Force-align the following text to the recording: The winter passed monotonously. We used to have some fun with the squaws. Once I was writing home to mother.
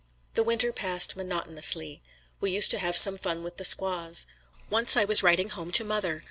The 0.33 0.41
winter 0.41 0.73
passed 0.73 1.15
monotonously. 1.15 2.01
We 2.39 2.49
used 2.49 2.71
to 2.71 2.79
have 2.79 2.97
some 2.97 3.17
fun 3.17 3.43
with 3.43 3.57
the 3.57 3.63
squaws. 3.63 4.25
Once 4.67 4.97
I 4.97 5.05
was 5.05 5.21
writing 5.21 5.49
home 5.49 5.71
to 5.73 5.83
mother. 5.83 6.19